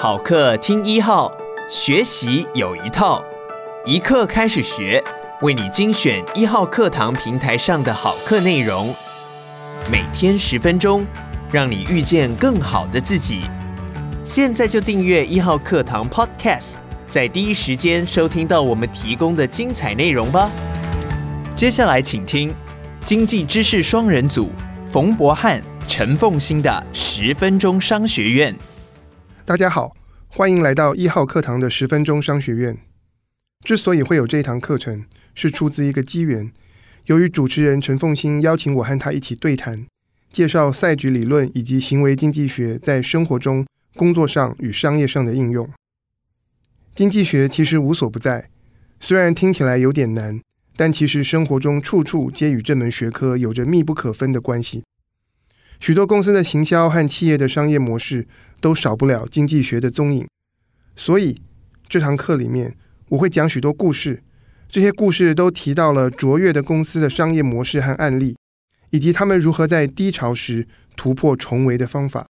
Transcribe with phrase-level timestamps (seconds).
[0.00, 1.28] 好课听一号，
[1.68, 3.20] 学习有一套，
[3.84, 5.02] 一课开始学，
[5.42, 8.94] 为你精选一号课堂平台上的好课内容，
[9.90, 11.04] 每天十分钟，
[11.50, 13.40] 让你遇见更好的自己。
[14.24, 16.74] 现在就订阅一号课堂 Podcast，
[17.08, 20.48] 在第一时间收听到我们提供的精彩内容吧。
[21.56, 22.54] 接下来请听
[23.04, 24.52] 经济知识双人组
[24.86, 28.56] 冯博翰、陈凤馨的十分钟商学院。
[29.48, 29.96] 大家好，
[30.26, 32.76] 欢迎来到一号课堂的十分钟商学院。
[33.64, 36.52] 之所以会有这一堂课程，是出自一个机缘。
[37.06, 39.86] 由于主持人陈凤馨邀请我和他一起对谈，
[40.30, 43.66] 介绍赛局理论以及行为经济学在生活中、
[43.96, 45.66] 工作上与商业上的应用。
[46.94, 48.50] 经济学其实无所不在，
[49.00, 50.42] 虽然听起来有点难，
[50.76, 54.84] 但其实生活中处处皆与这门学科有着密不可分的关系。
[55.80, 58.26] 许多公司的行销和企业的商业模式
[58.60, 60.26] 都少不了经济学的踪影，
[60.96, 61.36] 所以
[61.88, 62.76] 这堂课里面
[63.10, 64.22] 我会讲许多故事，
[64.68, 68.36] 这些故事都提到了卓越的公司的商业模式和案例，
[68.90, 70.66] 以及他们如何在低潮时
[70.96, 72.26] 突破重围的方法。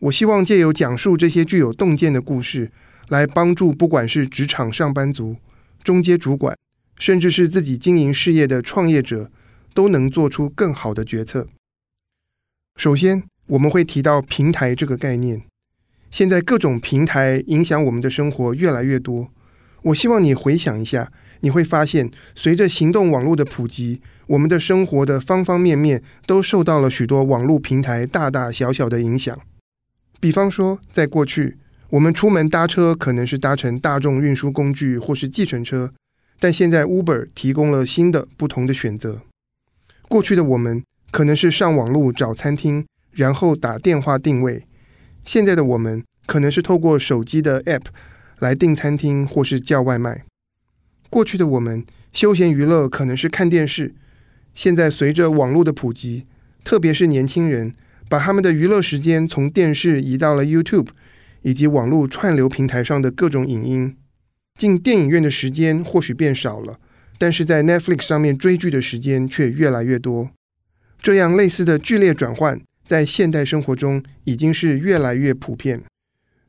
[0.00, 2.70] 我希望借由讲述这些具有洞见的故事，
[3.08, 5.36] 来帮助不管是职场上班族、
[5.82, 6.56] 中阶主管，
[6.98, 9.30] 甚至是自己经营事业的创业者，
[9.74, 11.48] 都能做出更好的决策。
[12.76, 15.42] 首先，我们会提到平台这个概念。
[16.10, 19.30] 现在各种平台影响我们的生活越来越多。
[19.82, 29.38] 我希望你回想一下，你会发现，随着行动网络的普及，我们的生活的方方面面都受到了许多网络平台大大小小的影响。
[30.18, 31.58] 比方说，在过去，
[31.90, 35.92] 我们出门搭车可能是搭乘大众运输工具或是计程车，
[36.40, 39.22] 但现在 Uber 提供了新的不同的选择。
[40.08, 40.82] 过去的我们，
[41.14, 44.66] 可能是上网路找餐厅，然后打电话定位。
[45.24, 47.84] 现在的我们可能是透过手机的 App
[48.40, 50.24] 来订餐厅或是叫外卖。
[51.08, 53.94] 过去的我们休闲娱乐可能是看电视。
[54.56, 56.26] 现在随着网络的普及，
[56.64, 57.72] 特别是年轻人
[58.08, 60.88] 把他们的娱乐时间从电视移到了 YouTube
[61.42, 63.96] 以及网络串流平台上的各种影音。
[64.58, 66.80] 进电影院的时间或许变少了，
[67.16, 70.30] 但是在 Netflix 上面追剧的时间却越来越多。
[71.04, 75.82] 这样类似的剧烈转换，在现代生活中已经是越来越普遍。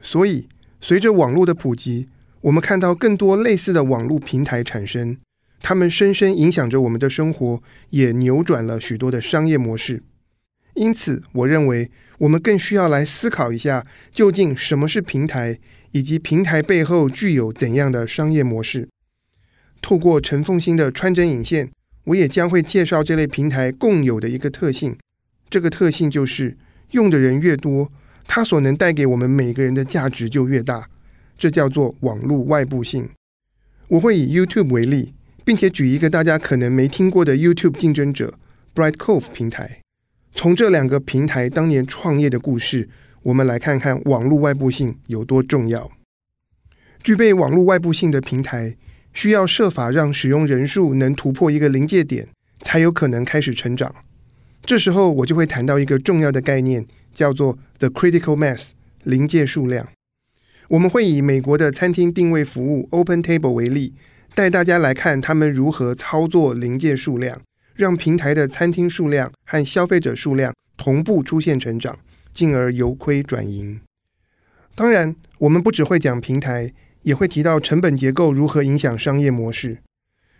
[0.00, 0.48] 所以，
[0.80, 2.08] 随着网络的普及，
[2.40, 5.18] 我们看到更多类似的网络平台产生，
[5.60, 10.02] 它们深深影响着我们的生活，也扭转了许多的商业模式。
[10.72, 15.58] 因此，我认为我们更需要来思考一下，究竟什么是平台，
[15.90, 18.88] 以及平台背后具有怎样的商业模式。
[19.82, 21.70] 透过陈凤馨的穿针引线。
[22.08, 24.96] 我也将会介绍这类平台共有的一个特性，
[25.50, 26.56] 这个特性就是
[26.92, 27.92] 用的人越多，
[28.26, 30.88] 它所能带给我们每个人的价值就越大。
[31.36, 33.10] 这叫做网络外部性。
[33.88, 35.12] 我会以 YouTube 为例，
[35.44, 38.34] 并且举一个大家可能没听过的 YouTube 竞争者
[38.74, 39.82] Brightcove 平台。
[40.34, 42.88] 从这两个平台当年创业的故事，
[43.22, 45.90] 我们来看看网络外部性有多重要。
[47.02, 48.76] 具备网络外部性的平台，
[49.12, 52.28] 需要设法让使用人数能突破一个临界点，
[52.60, 53.94] 才有可能开始成长。
[54.64, 58.70] 这时候我就会谈到一个重要的概念，叫做 the critical mass，
[59.02, 59.88] 临界数量。
[60.68, 63.94] 我们会以美国的餐厅定位服务 OpenTable 为例，
[64.34, 67.40] 带大家来看他们如何操作临界数量，
[67.74, 71.98] 让平台的餐厅数量和消费者数量同步出现成长，
[72.34, 73.80] 进而由亏转盈。
[74.74, 76.72] 当然，我们不只会讲平台。
[77.02, 79.78] 也会提到成本结构如何影响商业模式。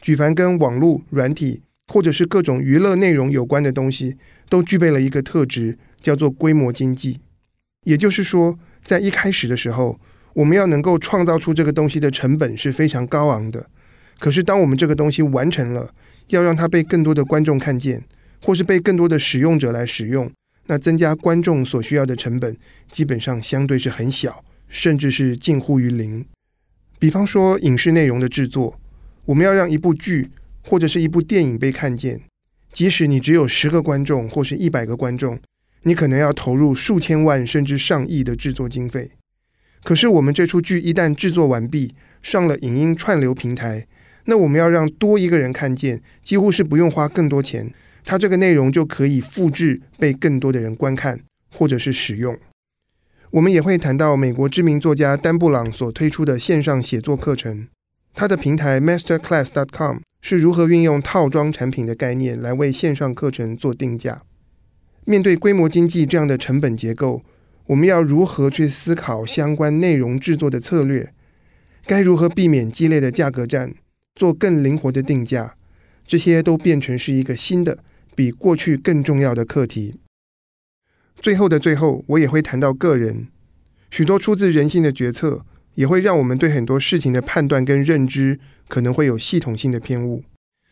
[0.00, 4.16] 举凡跟网络、软体或者是各种娱乐内容有关的东西，
[4.48, 7.20] 都具备了一个特质，叫做规模经济。
[7.84, 10.00] 也就是说，在一开始的时候，
[10.34, 13.68] 我们要能够创造出这个东西的成本是非常高昂的。
[14.18, 15.92] 可是，当我们这个东西完成了，
[16.28, 18.04] 要让它被更多的观众看见，
[18.40, 20.30] 或是被更多的使用者来使用，
[20.66, 22.56] 那增加观众所需要的成本，
[22.90, 26.24] 基本上相对是很小，甚至是近乎于零。
[27.02, 28.78] 比方说，影视内容的制作，
[29.24, 30.30] 我们要让一部剧
[30.62, 32.20] 或者是一部电影被看见，
[32.72, 35.36] 即使你只有十个观众或是一百个观众，
[35.82, 39.10] 你可能要投入数千万甚至上亿的制作经费。
[39.82, 43.84] 可是，我们这出剧一旦制作完毕，上了影音串流平台，
[44.26, 47.68] 那我们要让多一个人看见，几乎是不用花更多钱，
[48.04, 51.18] 它这个内容就可以复制，被更多的人观看
[51.50, 52.38] 或者是使用。
[53.32, 57.66] 我们也会谈到美国知名作家丹布朗所推出的线上写作课程，
[58.12, 64.20] 他的平台 Masterclass.com 是如何运用套装产品的概念来为线上课程做定价。
[65.06, 67.22] 面对规模经济这样的成本结构，
[67.68, 71.14] 我们要如何去思考相关内容制作的策略？
[71.86, 73.72] 该如何避免激烈的价格战，
[74.14, 75.54] 做更灵活的定价？
[76.06, 77.78] 这些都变成是一个新的、
[78.14, 79.94] 比过去更重要的课题。
[81.22, 83.28] 最后的最后，我也会谈到个人，
[83.92, 85.46] 许多出自人性的决策，
[85.76, 90.24] 也会让我们对很多事情的判断跟认知可能会有系统性的偏误。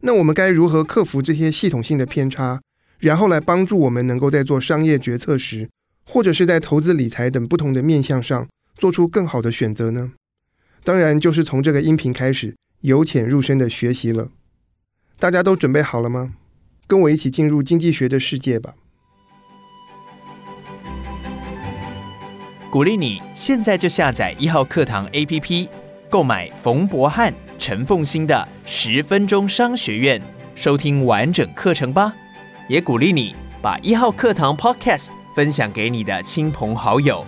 [0.00, 2.60] 那我们该如何克服这些系统性的偏差，
[2.98, 5.70] 然后来帮助我们能够在做商业决策时，
[6.04, 10.14] 或者是在投资理财等不同的面向上，做出更好的选择呢？
[10.82, 14.32] 当然，就是从这个音频开始，由浅入深的学习了。
[15.20, 16.32] 大家都准备好了吗？
[16.88, 18.74] 跟我一起进入经济学的世界吧！
[22.72, 25.68] 鼓励你现在就下载一号课堂 APP，
[26.08, 30.18] 购买冯博翰、陈凤馨的十分钟商学院，
[30.54, 32.14] 收听完整课程吧。
[32.68, 37.26] 也鼓励你把一号课堂 Podcast 分享给你的亲朋好友。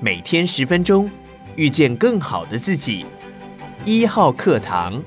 [0.00, 1.10] 每天十分钟，
[1.54, 3.04] 遇见更好的自己。
[3.84, 5.02] 一号课堂。